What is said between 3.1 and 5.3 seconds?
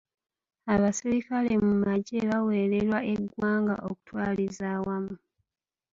eggwanga okutwaliza awamu.